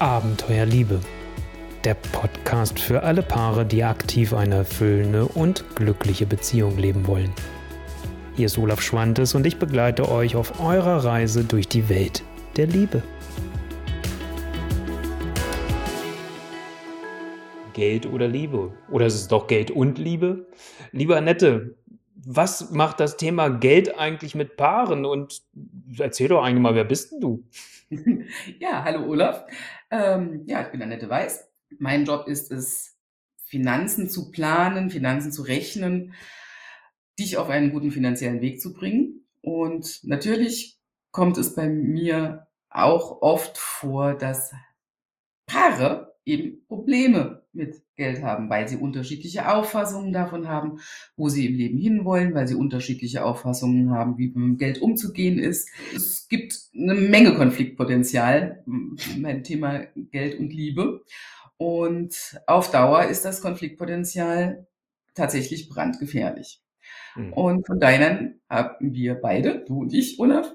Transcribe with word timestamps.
Abenteuer 0.00 0.64
Liebe. 0.64 1.00
Der 1.82 1.94
Podcast 1.94 2.78
für 2.78 3.02
alle 3.02 3.20
Paare, 3.20 3.66
die 3.66 3.82
aktiv 3.82 4.32
eine 4.32 4.54
erfüllende 4.54 5.26
und 5.26 5.64
glückliche 5.74 6.24
Beziehung 6.24 6.78
leben 6.78 7.08
wollen. 7.08 7.32
Hier 8.36 8.46
ist 8.46 8.58
Olaf 8.58 8.80
Schwantes 8.80 9.34
und 9.34 9.44
ich 9.44 9.56
begleite 9.56 10.08
euch 10.08 10.36
auf 10.36 10.60
eurer 10.60 11.04
Reise 11.04 11.42
durch 11.42 11.66
die 11.66 11.88
Welt 11.88 12.22
der 12.56 12.68
Liebe. 12.68 13.02
Geld 17.72 18.06
oder 18.06 18.28
Liebe? 18.28 18.72
Oder 18.92 19.06
ist 19.06 19.14
es 19.14 19.26
doch 19.26 19.48
Geld 19.48 19.72
und 19.72 19.98
Liebe? 19.98 20.46
Liebe 20.92 21.16
Annette, 21.16 21.74
was 22.30 22.70
macht 22.72 23.00
das 23.00 23.16
Thema 23.16 23.48
Geld 23.48 23.98
eigentlich 23.98 24.34
mit 24.34 24.58
Paaren? 24.58 25.06
Und 25.06 25.42
erzähl 25.98 26.28
doch 26.28 26.42
eigentlich 26.42 26.60
mal, 26.60 26.74
wer 26.74 26.84
bist 26.84 27.12
denn 27.12 27.20
du? 27.20 27.44
Ja, 28.58 28.84
hallo 28.84 29.06
Olaf. 29.06 29.46
Ähm, 29.90 30.42
ja, 30.46 30.60
ich 30.60 30.68
bin 30.68 30.82
Annette 30.82 31.08
Weiß. 31.08 31.48
Mein 31.78 32.04
Job 32.04 32.28
ist 32.28 32.52
es, 32.52 32.98
Finanzen 33.46 34.10
zu 34.10 34.30
planen, 34.30 34.90
Finanzen 34.90 35.32
zu 35.32 35.40
rechnen, 35.40 36.12
dich 37.18 37.38
auf 37.38 37.48
einen 37.48 37.72
guten 37.72 37.90
finanziellen 37.90 38.42
Weg 38.42 38.60
zu 38.60 38.74
bringen. 38.74 39.26
Und 39.40 40.00
natürlich 40.04 40.78
kommt 41.12 41.38
es 41.38 41.54
bei 41.54 41.66
mir 41.66 42.46
auch 42.68 43.22
oft 43.22 43.56
vor, 43.56 44.12
dass 44.12 44.52
Paare 45.46 46.07
eben 46.28 46.66
Probleme 46.66 47.42
mit 47.52 47.82
Geld 47.96 48.22
haben, 48.22 48.48
weil 48.50 48.68
sie 48.68 48.76
unterschiedliche 48.76 49.50
Auffassungen 49.52 50.12
davon 50.12 50.46
haben, 50.46 50.78
wo 51.16 51.28
sie 51.28 51.46
im 51.46 51.54
Leben 51.56 51.78
hinwollen, 51.78 52.34
weil 52.34 52.46
sie 52.46 52.54
unterschiedliche 52.54 53.24
Auffassungen 53.24 53.90
haben, 53.90 54.18
wie 54.18 54.28
mit 54.28 54.58
Geld 54.58 54.80
umzugehen 54.80 55.38
ist. 55.38 55.68
Es 55.94 56.28
gibt 56.28 56.54
eine 56.74 56.94
Menge 56.94 57.34
Konfliktpotenzial 57.34 58.62
beim 58.66 59.42
Thema 59.42 59.86
Geld 59.96 60.38
und 60.38 60.52
Liebe. 60.52 61.04
Und 61.56 62.40
auf 62.46 62.70
Dauer 62.70 63.06
ist 63.06 63.24
das 63.24 63.40
Konfliktpotenzial 63.40 64.68
tatsächlich 65.14 65.68
brandgefährlich. 65.68 66.62
Mhm. 67.16 67.32
Und 67.32 67.66
von 67.66 67.80
daher 67.80 68.32
haben 68.48 68.92
wir 68.92 69.14
beide, 69.14 69.64
du 69.66 69.80
und 69.80 69.92
ich, 69.92 70.18
Olaf, 70.18 70.54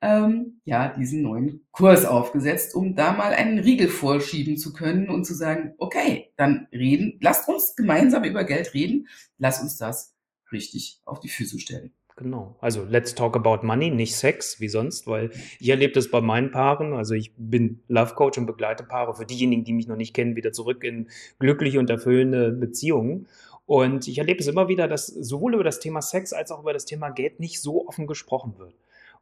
ähm, 0.00 0.60
ja, 0.64 0.88
diesen 0.88 1.22
neuen 1.22 1.66
Kurs 1.72 2.04
aufgesetzt, 2.04 2.74
um 2.74 2.94
da 2.94 3.12
mal 3.12 3.32
einen 3.32 3.58
Riegel 3.58 3.88
vorschieben 3.88 4.56
zu 4.56 4.72
können 4.72 5.08
und 5.08 5.24
zu 5.24 5.34
sagen, 5.34 5.74
okay, 5.78 6.32
dann 6.36 6.68
reden, 6.72 7.18
lasst 7.20 7.48
uns 7.48 7.74
gemeinsam 7.76 8.24
über 8.24 8.44
Geld 8.44 8.74
reden, 8.74 9.08
lass 9.38 9.60
uns 9.60 9.78
das 9.78 10.14
richtig 10.52 11.00
auf 11.04 11.20
die 11.20 11.28
Füße 11.28 11.58
stellen. 11.58 11.92
Genau. 12.16 12.56
Also 12.60 12.84
let's 12.88 13.16
talk 13.16 13.34
about 13.34 13.66
money, 13.66 13.90
nicht 13.90 14.14
Sex 14.14 14.60
wie 14.60 14.68
sonst, 14.68 15.08
weil 15.08 15.30
ich 15.58 15.68
erlebe 15.68 15.94
das 15.94 16.10
bei 16.10 16.20
meinen 16.20 16.52
Paaren. 16.52 16.92
Also 16.92 17.14
ich 17.14 17.32
bin 17.36 17.82
Love 17.88 18.14
Coach 18.14 18.38
und 18.38 18.46
begleite 18.46 18.84
Paare 18.84 19.16
für 19.16 19.26
diejenigen, 19.26 19.64
die 19.64 19.72
mich 19.72 19.88
noch 19.88 19.96
nicht 19.96 20.14
kennen, 20.14 20.36
wieder 20.36 20.52
zurück 20.52 20.84
in 20.84 21.08
glückliche 21.40 21.80
und 21.80 21.90
erfüllende 21.90 22.52
Beziehungen. 22.52 23.26
Und 23.66 24.08
ich 24.08 24.18
erlebe 24.18 24.40
es 24.40 24.46
immer 24.46 24.68
wieder, 24.68 24.88
dass 24.88 25.06
sowohl 25.06 25.54
über 25.54 25.64
das 25.64 25.80
Thema 25.80 26.02
Sex 26.02 26.32
als 26.32 26.50
auch 26.50 26.60
über 26.60 26.72
das 26.72 26.84
Thema 26.84 27.10
Geld 27.10 27.40
nicht 27.40 27.60
so 27.60 27.86
offen 27.88 28.06
gesprochen 28.06 28.54
wird. 28.58 28.74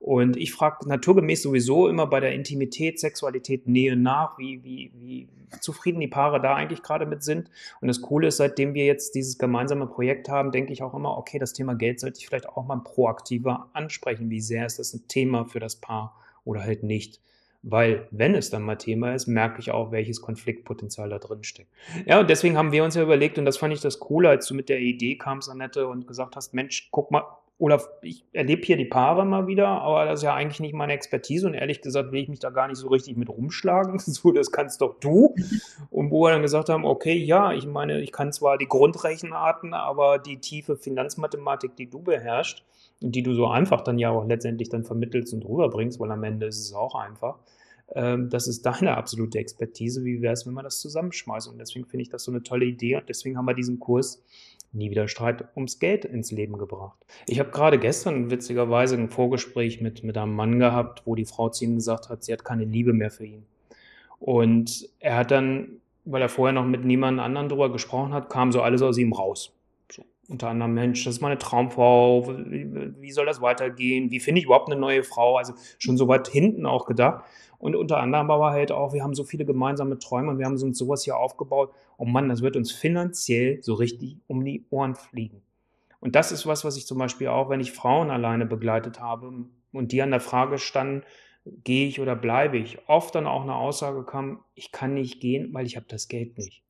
Und 0.03 0.37
ich 0.37 0.53
frage 0.53 0.89
naturgemäß 0.89 1.43
sowieso 1.43 1.87
immer 1.87 2.09
bei 2.09 2.19
der 2.19 2.35
Intimität, 2.35 2.99
Sexualität, 2.99 3.69
Nähe 3.69 3.95
nach, 3.95 4.37
wie, 4.37 4.65
wie, 4.65 4.91
wie 4.97 5.29
zufrieden 5.61 6.01
die 6.01 6.09
Paare 6.09 6.41
da 6.41 6.57
eigentlich 6.57 6.83
gerade 6.83 7.07
mit 7.07 7.23
sind. 7.23 7.51
Und 7.81 7.87
das 7.87 8.01
Coole 8.01 8.27
ist, 8.27 8.39
seitdem 8.39 8.75
wir 8.75 8.85
jetzt 8.85 9.15
dieses 9.15 9.39
gemeinsame 9.39 9.87
Projekt 9.87 10.29
haben, 10.29 10.51
denke 10.51 10.73
ich 10.73 10.83
auch 10.83 10.95
immer, 10.95 11.17
okay, 11.17 11.39
das 11.39 11.53
Thema 11.53 11.77
Geld 11.77 12.01
sollte 12.01 12.19
ich 12.19 12.27
vielleicht 12.27 12.49
auch 12.49 12.67
mal 12.67 12.81
proaktiver 12.83 13.69
ansprechen. 13.75 14.29
Wie 14.29 14.41
sehr 14.41 14.67
ist 14.67 14.81
das 14.81 14.93
ein 14.93 15.07
Thema 15.07 15.45
für 15.45 15.61
das 15.61 15.77
Paar 15.77 16.17
oder 16.45 16.63
halt 16.63 16.83
nicht? 16.83 17.21
Weil, 17.65 18.09
wenn 18.11 18.35
es 18.35 18.51
dann 18.51 18.63
mal 18.63 18.77
Thema 18.77 19.15
ist, 19.15 19.29
merke 19.29 19.61
ich 19.61 19.71
auch, 19.71 19.93
welches 19.93 20.21
Konfliktpotenzial 20.21 21.09
da 21.09 21.19
drin 21.19 21.45
steckt. 21.45 21.71
Ja, 22.07 22.19
und 22.19 22.29
deswegen 22.29 22.57
haben 22.57 22.73
wir 22.73 22.83
uns 22.83 22.97
ja 22.97 23.03
überlegt, 23.03 23.39
und 23.39 23.45
das 23.45 23.57
fand 23.57 23.73
ich 23.73 23.81
das 23.81 24.01
Coole, 24.01 24.29
als 24.29 24.47
du 24.47 24.55
mit 24.55 24.69
der 24.69 24.81
Idee 24.81 25.17
kamst, 25.17 25.49
Annette, 25.49 25.87
und 25.87 26.09
gesagt 26.09 26.35
hast, 26.35 26.55
Mensch, 26.55 26.89
guck 26.91 27.13
mal, 27.13 27.25
Olaf, 27.63 27.89
ich 28.03 28.25
erlebe 28.33 28.63
hier 28.63 28.77
die 28.77 28.87
Paare 28.87 29.25
mal 29.25 29.47
wieder, 29.47 29.69
aber 29.69 30.05
das 30.05 30.19
ist 30.19 30.25
ja 30.25 30.35
eigentlich 30.35 30.59
nicht 30.59 30.75
meine 30.75 30.95
Expertise 30.95 31.47
und 31.47 31.55
ehrlich 31.55 31.81
gesagt 31.81 32.11
will 32.11 32.21
ich 32.21 32.29
mich 32.29 32.41
da 32.41 32.51
gar 32.51 32.67
nicht 32.67 32.79
so 32.79 32.89
richtig 32.89 33.17
mit 33.17 33.29
rumschlagen. 33.29 34.01
So, 34.13 34.33
das 34.33 34.51
kannst 34.51 34.81
doch 34.81 34.99
du. 34.99 35.37
Und 35.91 36.11
wo 36.11 36.25
wir 36.25 36.33
dann 36.33 36.43
gesagt 36.43 36.69
haben, 36.69 36.85
okay, 36.85 37.15
ja, 37.15 37.53
ich 37.53 37.65
meine, 37.65 38.01
ich 38.01 38.11
kann 38.11 38.33
zwar 38.33 38.59
die 38.59 38.67
Grundrechenarten, 38.67 39.75
aber 39.75 40.19
die 40.19 40.39
tiefe 40.39 40.77
Finanzmathematik, 40.77 41.77
die 41.77 41.89
du 41.89 42.03
beherrschst 42.03 42.65
und 43.01 43.15
die 43.15 43.23
du 43.23 43.33
so 43.33 43.47
einfach 43.47 43.83
dann 43.83 43.97
ja 43.97 44.11
auch 44.11 44.27
letztendlich 44.27 44.69
dann 44.69 44.83
vermittelst 44.83 45.33
und 45.33 45.45
rüberbringst, 45.45 46.01
weil 46.01 46.11
am 46.11 46.25
Ende 46.25 46.47
ist 46.47 46.59
es 46.59 46.75
auch 46.75 46.97
einfach, 46.97 47.39
ähm, 47.95 48.29
das 48.29 48.49
ist 48.49 48.67
deine 48.67 48.97
absolute 48.97 49.39
Expertise. 49.39 50.05
Wie 50.05 50.21
wäre 50.21 50.33
es, 50.33 50.47
wenn 50.47 50.55
man 50.55 50.65
das 50.65 50.81
zusammenschmeißt? 50.81 51.47
Und 51.47 51.59
deswegen 51.59 51.87
finde 51.87 52.03
ich 52.03 52.09
das 52.09 52.25
so 52.25 52.33
eine 52.33 52.43
tolle 52.43 52.65
Idee 52.65 52.97
und 52.97 53.09
deswegen 53.09 53.39
haben 53.39 53.47
wir 53.47 53.55
diesen 53.55 53.79
Kurs 53.79 54.21
nie 54.73 54.91
wieder 54.91 55.09
Streit 55.09 55.45
ums 55.55 55.79
Geld 55.79 56.05
ins 56.05 56.31
Leben 56.31 56.59
gebracht. 56.59 56.99
Ich 57.27 57.39
habe 57.39 57.51
gerade 57.51 57.79
gestern 57.79 58.31
witzigerweise 58.31 58.97
ein 58.97 59.09
Vorgespräch 59.09 59.81
mit, 59.81 60.03
mit 60.03 60.17
einem 60.17 60.35
Mann 60.35 60.59
gehabt, 60.59 61.03
wo 61.05 61.15
die 61.15 61.25
Frau 61.25 61.49
zu 61.49 61.65
ihm 61.65 61.77
gesagt 61.77 62.09
hat, 62.09 62.25
sie 62.25 62.33
hat 62.33 62.45
keine 62.45 62.65
Liebe 62.65 62.93
mehr 62.93 63.11
für 63.11 63.27
ihn. 63.27 63.45
Und 64.19 64.89
er 65.01 65.17
hat 65.17 65.31
dann, 65.31 65.81
weil 66.05 66.23
er 66.23 66.29
vorher 66.29 66.53
noch 66.53 66.65
mit 66.65 66.85
niemand 66.85 67.21
anderen 67.21 67.49
drüber 67.49 67.73
gesprochen 67.73 68.13
hat, 68.13 68.31
kam 68.31 68.53
so 68.53 68.63
alles 68.63 68.83
aus 68.83 68.99
ihm 68.99 69.13
raus. 69.13 69.53
Unter 70.29 70.49
anderem, 70.49 70.75
Mensch, 70.75 71.05
das 71.05 71.17
ist 71.17 71.21
meine 71.21 71.39
Traumfrau, 71.39 72.29
wie, 72.29 72.67
wie 73.01 73.11
soll 73.11 73.27
das 73.27 73.41
weitergehen? 73.41 74.11
Wie 74.11 74.21
finde 74.21 74.39
ich 74.39 74.47
überhaupt 74.47 74.71
eine 74.71 74.81
neue 74.81 75.03
Frau? 75.03 75.37
Also 75.37 75.55
schon 75.79 75.97
so 75.97 76.09
weit 76.09 76.29
hinten 76.29 76.65
auch 76.65 76.87
gedacht. 76.87 77.25
Und 77.59 77.77
unter 77.77 77.99
anderem 77.99 78.31
aber 78.31 78.51
halt 78.51 78.73
auch, 78.73 78.93
wir 78.93 79.03
haben 79.03 79.15
so 79.15 79.25
viele 79.25 79.45
gemeinsame 79.45 79.99
Träume 79.99 80.31
und 80.31 80.39
wir 80.39 80.47
haben 80.47 80.61
uns 80.61 80.79
sowas 80.79 81.05
hier 81.05 81.17
aufgebaut. 81.17 81.73
Oh 81.97 82.05
Mann, 82.05 82.29
das 82.29 82.43
wird 82.43 82.57
uns 82.57 82.73
finanziell 82.73 83.63
so 83.63 83.75
richtig 83.75 84.17
um 84.27 84.45
die 84.45 84.65
Ohren 84.71 84.95
fliegen. 84.95 85.43
Und 86.01 86.17
das 86.17 86.33
ist 86.33 86.47
was, 86.47 86.65
was 86.65 86.77
ich 86.77 86.87
zum 86.87 86.99
Beispiel 86.99 87.29
auch, 87.29 87.49
wenn 87.49 87.61
ich 87.61 87.71
Frauen 87.71 88.11
alleine 88.11 88.47
begleitet 88.47 89.01
habe 89.01 89.33
und 89.73 89.93
die 89.93 90.03
an 90.03 90.11
der 90.11 90.21
Frage 90.21 90.59
standen, 90.59 91.05
gehe 91.45 91.87
ich 91.87 92.01
oder 92.01 92.17
bleibe 92.17 92.59
ich, 92.59 92.79
oft 92.89 93.15
dann 93.15 93.27
auch 93.27 93.43
eine 93.43 93.55
Aussage 93.55 94.05
kam, 94.05 94.41
ich 94.55 94.73
kann 94.73 94.95
nicht 94.95 95.21
gehen, 95.21 95.55
weil 95.55 95.67
ich 95.67 95.77
habe 95.77 95.87
das 95.89 96.09
Geld 96.09 96.39
nicht. 96.39 96.63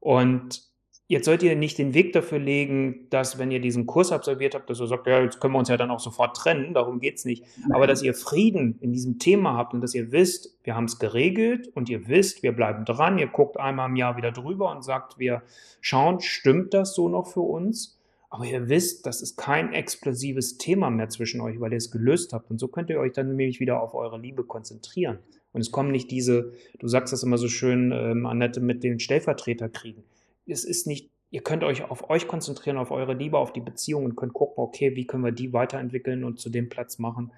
Und 0.00 0.62
Jetzt 1.08 1.26
sollt 1.26 1.42
ihr 1.42 1.56
nicht 1.56 1.76
den 1.76 1.94
Weg 1.94 2.12
dafür 2.14 2.38
legen, 2.38 3.06
dass, 3.10 3.38
wenn 3.38 3.50
ihr 3.50 3.60
diesen 3.60 3.86
Kurs 3.86 4.12
absolviert 4.12 4.54
habt, 4.54 4.70
dass 4.70 4.80
ihr 4.80 4.86
sagt, 4.86 5.06
ja, 5.06 5.20
jetzt 5.20 5.40
können 5.40 5.52
wir 5.52 5.58
uns 5.58 5.68
ja 5.68 5.76
dann 5.76 5.90
auch 5.90 6.00
sofort 6.00 6.36
trennen, 6.36 6.72
darum 6.72 7.00
geht 7.00 7.16
es 7.16 7.24
nicht. 7.24 7.44
Nein. 7.60 7.72
Aber 7.72 7.86
dass 7.86 8.02
ihr 8.02 8.14
Frieden 8.14 8.78
in 8.80 8.92
diesem 8.92 9.18
Thema 9.18 9.54
habt 9.54 9.74
und 9.74 9.82
dass 9.82 9.94
ihr 9.94 10.10
wisst, 10.10 10.56
wir 10.64 10.74
haben 10.74 10.86
es 10.86 10.98
geregelt 10.98 11.68
und 11.74 11.90
ihr 11.90 12.08
wisst, 12.08 12.42
wir 12.42 12.52
bleiben 12.52 12.84
dran, 12.84 13.18
ihr 13.18 13.26
guckt 13.26 13.58
einmal 13.58 13.90
im 13.90 13.96
Jahr 13.96 14.16
wieder 14.16 14.32
drüber 14.32 14.70
und 14.70 14.82
sagt, 14.82 15.18
wir 15.18 15.42
schauen, 15.80 16.20
stimmt 16.20 16.72
das 16.72 16.94
so 16.94 17.08
noch 17.08 17.26
für 17.26 17.40
uns? 17.40 17.98
Aber 18.30 18.46
ihr 18.46 18.70
wisst, 18.70 19.04
das 19.04 19.20
ist 19.20 19.36
kein 19.36 19.74
explosives 19.74 20.56
Thema 20.56 20.88
mehr 20.88 21.10
zwischen 21.10 21.42
euch, 21.42 21.60
weil 21.60 21.72
ihr 21.72 21.76
es 21.76 21.90
gelöst 21.90 22.32
habt. 22.32 22.50
Und 22.50 22.58
so 22.58 22.68
könnt 22.68 22.88
ihr 22.88 22.98
euch 22.98 23.12
dann 23.12 23.28
nämlich 23.28 23.60
wieder 23.60 23.82
auf 23.82 23.92
eure 23.94 24.18
Liebe 24.18 24.44
konzentrieren. 24.44 25.18
Und 25.52 25.60
es 25.60 25.70
kommen 25.70 25.90
nicht 25.90 26.10
diese, 26.10 26.52
du 26.78 26.88
sagst 26.88 27.12
das 27.12 27.22
immer 27.22 27.36
so 27.36 27.48
schön, 27.48 27.92
ähm, 27.92 28.24
Annette, 28.24 28.60
mit 28.60 28.82
den 28.82 28.98
Stellvertreterkriegen 28.98 30.04
es 30.46 30.64
ist 30.64 30.86
nicht, 30.86 31.10
ihr 31.30 31.42
könnt 31.42 31.64
euch 31.64 31.82
auf 31.82 32.10
euch 32.10 32.28
konzentrieren, 32.28 32.76
auf 32.76 32.90
eure 32.90 33.14
Liebe, 33.14 33.38
auf 33.38 33.52
die 33.52 33.60
Beziehung 33.60 34.04
und 34.04 34.16
könnt 34.16 34.32
gucken, 34.32 34.62
okay, 34.62 34.96
wie 34.96 35.06
können 35.06 35.24
wir 35.24 35.32
die 35.32 35.52
weiterentwickeln 35.52 36.24
und 36.24 36.40
zu 36.40 36.50
dem 36.50 36.68
Platz 36.68 36.98
machen, 36.98 37.32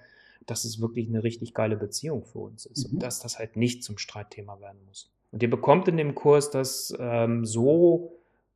dass 0.47 0.65
es 0.65 0.81
wirklich 0.81 1.09
eine 1.09 1.23
richtig 1.23 1.55
geile 1.55 1.77
Beziehung 1.77 2.25
für 2.25 2.41
uns 2.41 2.67
ist 2.67 2.89
mhm. 2.89 2.95
und 2.95 3.03
dass 3.03 3.21
das 3.21 3.39
halt 3.39 3.57
nicht 3.57 3.83
zum 3.83 3.99
Streitthema 3.99 4.61
werden 4.61 4.81
muss. 4.87 5.11
Und 5.33 5.43
ihr 5.43 5.51
bekommt 5.51 5.89
in 5.89 5.97
dem 5.97 6.15
Kurs 6.15 6.51
das 6.51 6.95
ähm, 6.99 7.45
so 7.45 8.13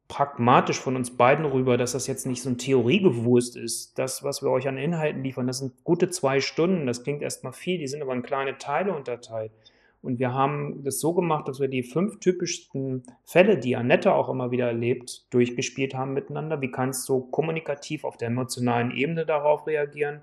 pragmatisch 0.09 0.81
von 0.81 0.97
uns 0.97 1.17
beiden 1.17 1.45
rüber, 1.45 1.77
dass 1.77 1.93
das 1.93 2.07
jetzt 2.07 2.27
nicht 2.27 2.43
so 2.43 2.49
ein 2.49 2.59
Theoriegewurst 2.59 3.57
ist. 3.57 3.99
Das, 3.99 4.25
was 4.25 4.43
wir 4.43 4.51
euch 4.51 4.67
an 4.67 4.79
Inhalten 4.79 5.23
liefern, 5.23 5.47
das 5.47 5.59
sind 5.59 5.85
gute 5.85 6.09
zwei 6.09 6.41
Stunden. 6.41 6.87
Das 6.87 7.03
klingt 7.03 7.21
erstmal 7.21 7.53
viel, 7.53 7.79
die 7.79 7.87
sind 7.87 8.01
aber 8.01 8.15
in 8.15 8.23
kleine 8.23 8.57
Teile 8.57 8.95
unterteilt. 8.95 9.53
Und 10.01 10.19
wir 10.19 10.33
haben 10.33 10.85
das 10.85 11.01
so 11.01 11.13
gemacht, 11.13 11.49
dass 11.49 11.61
wir 11.61 11.69
die 11.69 11.83
fünf 11.83 12.21
typischsten 12.21 13.03
Fälle, 13.25 13.59
die 13.59 13.77
Annette 13.77 14.15
auch 14.15 14.29
immer 14.29 14.51
wieder 14.51 14.67
erlebt, 14.69 15.27
durchgespielt 15.31 15.95
haben 15.95 16.15
miteinander. 16.15 16.61
Wie 16.61 16.71
kannst 16.71 17.09
du 17.09 17.21
kommunikativ 17.21 18.05
auf 18.05 18.17
der 18.17 18.29
emotionalen 18.29 18.93
Ebene 18.93 19.27
darauf 19.27 19.67
reagieren? 19.67 20.21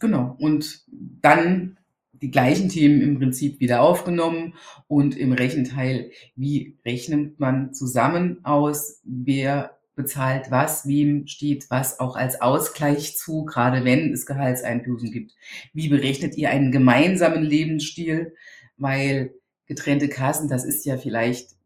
Genau. 0.00 0.36
Und 0.38 0.84
dann 0.90 1.76
die 2.12 2.30
gleichen 2.30 2.68
Themen 2.68 3.00
im 3.00 3.18
Prinzip 3.18 3.60
wieder 3.60 3.82
aufgenommen 3.82 4.54
und 4.88 5.16
im 5.16 5.32
Rechenteil, 5.32 6.10
wie 6.34 6.76
rechnet 6.84 7.38
man 7.38 7.74
zusammen 7.74 8.44
aus, 8.44 9.00
wer 9.04 9.78
bezahlt 9.94 10.50
was, 10.50 10.86
wem 10.86 11.26
steht 11.26 11.66
was 11.70 11.98
auch 11.98 12.16
als 12.16 12.40
Ausgleich 12.40 13.16
zu, 13.16 13.44
gerade 13.44 13.84
wenn 13.84 14.12
es 14.12 14.26
Gehaltseinbußen 14.26 15.10
gibt. 15.10 15.34
Wie 15.74 15.88
berechnet 15.88 16.36
ihr 16.36 16.50
einen 16.50 16.70
gemeinsamen 16.70 17.42
Lebensstil? 17.42 18.34
Weil 18.78 19.34
getrennte 19.66 20.08
Kassen, 20.08 20.48
das 20.48 20.64
ist 20.64 20.84
ja 20.86 20.96
vielleicht 20.96 21.58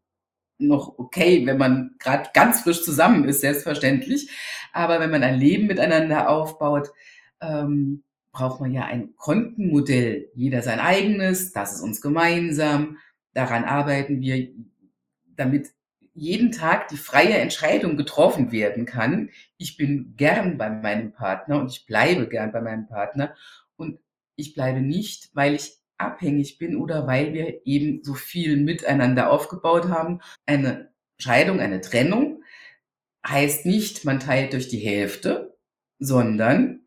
noch 0.57 0.97
okay, 0.99 1.45
wenn 1.45 1.57
man 1.57 1.95
gerade 1.99 2.29
ganz 2.33 2.61
frisch 2.61 2.83
zusammen 2.83 3.27
ist, 3.27 3.41
selbstverständlich. 3.41 4.29
Aber 4.71 4.99
wenn 4.99 5.11
man 5.11 5.23
ein 5.23 5.39
Leben 5.39 5.67
miteinander 5.67 6.29
aufbaut, 6.29 6.89
ähm, 7.41 8.03
braucht 8.31 8.59
man 8.61 8.71
ja 8.71 8.85
ein 8.85 9.15
Kontenmodell. 9.15 10.29
Jeder 10.33 10.61
sein 10.61 10.79
eigenes, 10.79 11.51
das 11.53 11.75
ist 11.75 11.81
uns 11.81 12.01
gemeinsam. 12.01 12.97
daran 13.33 13.63
arbeiten 13.63 14.21
wir, 14.21 14.49
damit 15.35 15.71
jeden 16.13 16.51
Tag 16.51 16.89
die 16.89 16.97
freie 16.97 17.37
Entscheidung 17.37 17.97
getroffen 17.97 18.51
werden 18.51 18.85
kann. 18.85 19.31
Ich 19.57 19.77
bin 19.77 20.13
gern 20.15 20.57
bei 20.57 20.69
meinem 20.69 21.11
Partner 21.11 21.59
und 21.59 21.71
ich 21.71 21.85
bleibe 21.85 22.27
gern 22.27 22.51
bei 22.51 22.61
meinem 22.61 22.87
Partner 22.87 23.35
und 23.75 23.99
ich 24.35 24.53
bleibe 24.53 24.81
nicht, 24.81 25.31
weil 25.33 25.55
ich 25.55 25.79
abhängig 26.05 26.57
bin 26.57 26.75
oder 26.75 27.07
weil 27.07 27.33
wir 27.33 27.65
eben 27.65 28.03
so 28.03 28.13
viel 28.13 28.57
miteinander 28.57 29.31
aufgebaut 29.31 29.89
haben. 29.89 30.19
Eine 30.45 30.91
Scheidung, 31.17 31.59
eine 31.59 31.81
Trennung 31.81 32.43
heißt 33.27 33.65
nicht, 33.65 34.05
man 34.05 34.19
teilt 34.19 34.53
durch 34.53 34.67
die 34.67 34.79
Hälfte, 34.79 35.57
sondern 35.99 36.81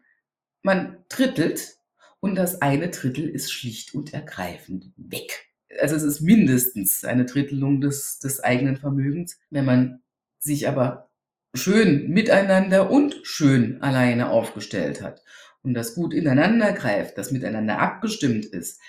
man 0.62 0.98
drittelt 1.08 1.78
und 2.20 2.34
das 2.34 2.60
eine 2.60 2.88
Drittel 2.88 3.28
ist 3.28 3.52
schlicht 3.52 3.94
und 3.94 4.12
ergreifend 4.12 4.92
weg. 4.96 5.46
Also 5.80 5.94
es 5.94 6.02
ist 6.02 6.20
mindestens 6.20 7.04
eine 7.04 7.24
Drittelung 7.24 7.80
des, 7.80 8.18
des 8.18 8.42
eigenen 8.42 8.76
Vermögens. 8.76 9.38
Wenn 9.50 9.64
man 9.64 10.02
sich 10.38 10.68
aber 10.68 11.10
schön 11.54 12.10
miteinander 12.10 12.90
und 12.90 13.20
schön 13.22 13.80
alleine 13.82 14.30
aufgestellt 14.30 15.02
hat 15.02 15.22
und 15.66 15.74
das 15.74 15.94
gut 15.94 16.14
ineinander 16.14 16.72
greift, 16.72 17.18
das 17.18 17.32
miteinander 17.32 17.78
abgestimmt 17.80 18.46
ist, 18.46 18.80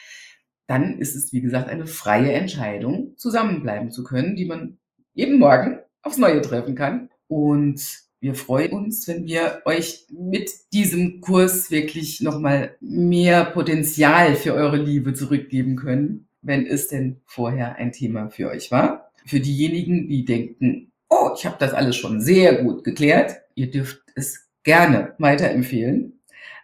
dann 0.68 1.00
ist 1.00 1.16
es, 1.16 1.34
wie 1.34 1.42
gesagt, 1.42 1.70
eine 1.70 1.88
freie 1.88 2.34
Entscheidung, 2.34 3.18
zusammenbleiben 3.18 3.90
zu 3.90 4.04
können, 4.04 4.36
die 4.36 4.46
man 4.46 4.78
jeden 5.14 5.40
Morgen 5.40 5.80
aufs 6.04 6.18
Neue 6.18 6.42
treffen 6.42 6.76
kann. 6.76 7.10
Und 7.28 7.82
wir 8.20 8.36
freuen 8.36 8.74
uns, 8.74 9.08
wenn 9.08 9.26
wir 9.26 9.62
euch 9.66 10.06
mit 10.12 10.52
diesem 10.72 11.22
Kurs 11.22 11.72
wirklich 11.72 12.22
nochmal 12.22 12.76
mehr 12.80 13.46
Potenzial 13.46 14.36
für 14.36 14.54
eure 14.54 14.78
Liebe 14.78 15.14
zurückgeben 15.14 15.78
können, 15.78 16.28
wenn 16.42 16.66
es 16.66 16.90
denn 16.90 17.22
vorher 17.26 17.76
ein 17.78 17.92
Thema 17.92 18.30
für 18.30 18.50
euch 18.50 18.72
war. 18.72 19.12
Für 19.26 19.40
diejenigen, 19.40 20.08
die 20.08 20.26
denken, 20.26 20.92
oh, 21.10 21.32
ich 21.36 21.46
habe 21.46 21.58
das 21.60 21.74
alles 21.74 21.96
schon 21.96 22.22
sehr 22.22 22.62
gut 22.64 22.84
geklärt, 22.84 23.38
ihr 23.56 23.72
dürft 23.72 24.02
es 24.16 24.48
gerne 24.64 25.16
weiterempfehlen 25.18 26.17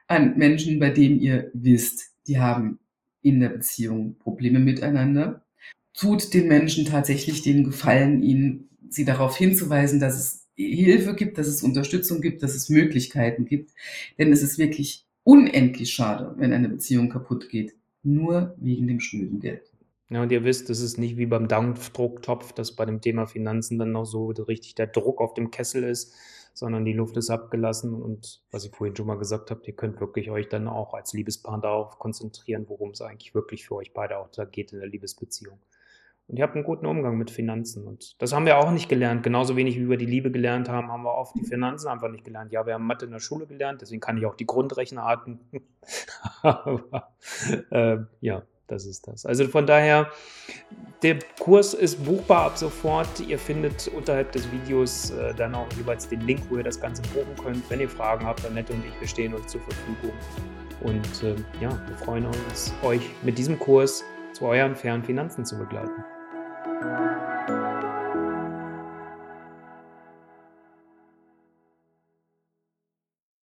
an 0.08 0.38
Menschen, 0.38 0.80
bei 0.80 0.90
denen 0.90 1.20
ihr 1.20 1.52
wisst, 1.54 2.12
die 2.28 2.40
haben 2.40 2.80
in 3.22 3.40
der 3.40 3.50
Beziehung 3.50 4.18
Probleme 4.20 4.60
miteinander. 4.60 5.46
Tut 5.94 6.34
den 6.34 6.48
Menschen 6.48 6.86
tatsächlich 6.86 7.42
den 7.42 7.64
Gefallen, 7.64 8.22
ihnen 8.22 8.70
sie 8.90 9.06
darauf 9.06 9.38
hinzuweisen, 9.38 10.00
dass 10.00 10.18
es 10.18 10.48
Hilfe 10.56 11.16
gibt, 11.16 11.38
dass 11.38 11.48
es 11.48 11.64
Unterstützung 11.64 12.22
gibt, 12.22 12.44
dass 12.44 12.54
es 12.54 12.70
Möglichkeiten 12.70 13.46
gibt. 13.46 13.72
Denn 14.18 14.32
es 14.32 14.44
ist 14.44 14.58
wirklich 14.58 15.06
unendlich 15.24 15.94
schade, 15.94 16.36
wenn 16.38 16.54
eine 16.54 16.70
Beziehung 16.70 17.10
kaputt 17.10 17.50
geht, 17.50 17.76
nur 18.04 18.56
wegen 18.60 18.88
dem 18.88 19.00
schnöden 19.00 19.40
Geld. 19.40 19.72
Ja, 20.10 20.22
und 20.22 20.32
ihr 20.32 20.44
wisst, 20.44 20.70
es 20.70 20.82
ist 20.82 21.00
nicht 21.00 21.18
wie 21.18 21.26
beim 21.26 21.48
Dampfdrucktopf, 21.48 22.54
dass 22.54 22.76
bei 22.76 22.86
dem 22.86 23.02
Thema 23.02 23.26
Finanzen 23.26 23.80
dann 23.80 23.94
noch 23.94 24.06
so 24.06 24.28
richtig 24.28 24.76
der 24.76 24.88
Druck 24.88 25.22
auf 25.22 25.34
dem 25.34 25.50
Kessel 25.50 25.84
ist, 25.84 26.14
sondern 26.54 26.86
die 26.86 26.94
Luft 26.94 27.18
ist 27.18 27.30
abgelassen. 27.30 27.94
Und 27.94 28.42
was 28.52 28.66
ich 28.66 28.72
vorhin 28.72 28.96
schon 28.96 29.08
mal 29.08 29.18
gesagt 29.18 29.52
habe, 29.52 29.62
ihr 29.66 29.76
könnt 29.76 30.00
wirklich 30.00 30.30
euch 30.30 30.50
dann 30.50 30.68
auch 30.68 30.94
als 30.94 31.14
Liebespaar 31.14 31.60
darauf 31.60 32.00
konzentrieren, 32.00 32.66
worum 32.68 32.92
es 32.92 33.02
eigentlich 33.02 33.36
wirklich 33.36 33.66
für 33.66 33.76
euch 33.76 33.94
beide 33.94 34.18
auch 34.18 34.30
da 34.30 34.46
geht 34.46 34.74
in 34.74 34.80
der 34.80 34.88
Liebesbeziehung. 34.88 35.60
Und 36.28 36.38
ihr 36.38 36.44
habt 36.44 36.56
einen 36.56 36.64
guten 36.64 36.86
Umgang 36.86 37.18
mit 37.18 37.32
Finanzen. 37.32 37.86
Und 37.86 38.22
das 38.22 38.34
haben 38.34 38.46
wir 38.46 38.58
auch 38.58 38.72
nicht 38.72 38.88
gelernt. 38.88 39.24
Genauso 39.24 39.58
wenig 39.58 39.78
wie 39.78 39.90
wir 39.90 39.98
die 39.98 40.06
Liebe 40.06 40.32
gelernt 40.32 40.70
haben, 40.70 40.92
haben 40.92 41.04
wir 41.04 41.14
oft 41.14 41.36
die 41.36 41.44
Finanzen 41.44 41.90
einfach 41.90 42.10
nicht 42.10 42.24
gelernt. 42.24 42.52
Ja, 42.52 42.66
wir 42.66 42.76
haben 42.76 42.88
Mathe 42.88 43.06
in 43.06 43.12
der 43.12 43.20
Schule 43.20 43.46
gelernt, 43.46 43.82
deswegen 43.82 44.00
kann 44.00 44.18
ich 44.18 44.26
auch 44.26 44.36
die 44.36 44.46
Grundrechenarten. 44.46 45.40
Aber 46.42 47.14
äh, 47.72 47.98
ja, 48.22 48.44
das 48.68 48.86
ist 48.86 49.08
das. 49.08 49.26
Also 49.26 49.48
von 49.48 49.68
daher, 49.68 50.10
der 51.02 51.20
Kurs 51.40 51.74
ist 51.74 52.04
buchbar 52.04 52.46
ab 52.46 52.58
sofort. 52.58 53.20
Ihr 53.28 53.38
findet 53.38 53.88
unterhalb 53.90 54.32
des 54.32 54.50
Videos 54.52 55.12
äh, 55.12 55.34
dann 55.36 55.54
auch 55.56 55.68
jeweils 55.78 56.08
den 56.08 56.22
Link, 56.22 56.42
wo 56.50 56.58
ihr 56.58 56.64
das 56.64 56.80
Ganze 56.80 57.02
buchen 57.14 57.36
könnt. 57.44 57.70
Wenn 57.70 57.82
ihr 57.82 57.90
Fragen 57.90 58.26
habt, 58.26 58.44
dann 58.44 58.52
Annette 58.52 58.74
und 58.74 58.84
ich, 58.86 59.00
wir 59.00 59.08
stehen 59.08 59.34
euch 59.34 59.46
zur 59.48 59.62
Verfügung. 59.62 60.14
Und 60.82 61.24
äh, 61.24 61.36
ja, 61.62 61.70
wir 61.88 61.98
freuen 61.98 62.26
uns, 62.26 62.74
euch 62.84 63.02
mit 63.22 63.38
diesem 63.38 63.60
Kurs 63.60 64.04
zu 64.34 64.46
euren 64.46 64.76
fairen 64.76 65.04
Finanzen 65.04 65.46
zu 65.46 65.58
begleiten. 65.58 66.04